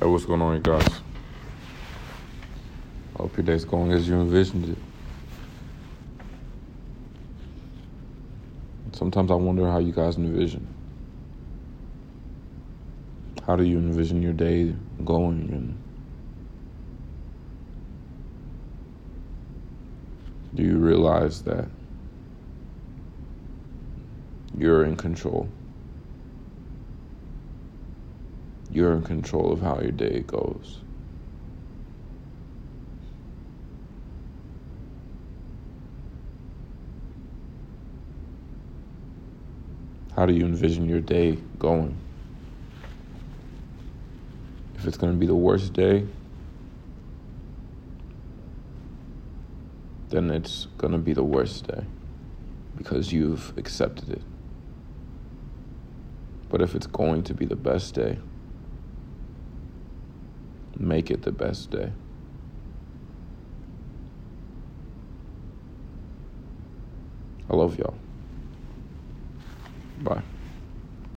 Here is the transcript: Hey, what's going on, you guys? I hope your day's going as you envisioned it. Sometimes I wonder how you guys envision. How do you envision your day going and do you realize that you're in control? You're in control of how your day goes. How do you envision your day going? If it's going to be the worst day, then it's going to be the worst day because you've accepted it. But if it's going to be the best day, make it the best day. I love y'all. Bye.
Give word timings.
Hey, 0.00 0.06
what's 0.06 0.24
going 0.24 0.40
on, 0.40 0.54
you 0.54 0.62
guys? 0.62 0.86
I 3.14 3.18
hope 3.18 3.36
your 3.36 3.44
day's 3.44 3.66
going 3.66 3.92
as 3.92 4.08
you 4.08 4.14
envisioned 4.14 4.70
it. 4.70 4.78
Sometimes 8.96 9.30
I 9.30 9.34
wonder 9.34 9.70
how 9.70 9.80
you 9.80 9.92
guys 9.92 10.16
envision. 10.16 10.66
How 13.46 13.54
do 13.54 13.64
you 13.64 13.76
envision 13.76 14.22
your 14.22 14.32
day 14.32 14.74
going 15.04 15.50
and 15.52 15.78
do 20.54 20.62
you 20.62 20.78
realize 20.78 21.42
that 21.42 21.68
you're 24.56 24.84
in 24.84 24.96
control? 24.96 25.50
You're 28.72 28.94
in 28.94 29.02
control 29.02 29.52
of 29.52 29.60
how 29.60 29.78
your 29.80 29.92
day 29.92 30.20
goes. 30.26 30.80
How 40.16 40.24
do 40.24 40.32
you 40.32 40.46
envision 40.46 40.88
your 40.88 41.00
day 41.00 41.36
going? 41.58 41.96
If 44.76 44.86
it's 44.86 44.96
going 44.96 45.12
to 45.12 45.18
be 45.18 45.26
the 45.26 45.34
worst 45.34 45.74
day, 45.74 46.06
then 50.08 50.30
it's 50.30 50.66
going 50.78 50.92
to 50.92 50.98
be 50.98 51.12
the 51.12 51.22
worst 51.22 51.66
day 51.66 51.84
because 52.76 53.12
you've 53.12 53.56
accepted 53.58 54.08
it. 54.10 54.22
But 56.48 56.62
if 56.62 56.74
it's 56.74 56.86
going 56.86 57.22
to 57.24 57.34
be 57.34 57.44
the 57.46 57.56
best 57.56 57.94
day, 57.94 58.18
make 60.82 61.10
it 61.10 61.22
the 61.22 61.32
best 61.32 61.70
day. 61.70 61.92
I 67.48 67.54
love 67.54 67.78
y'all. 67.78 67.94
Bye. 70.02 70.22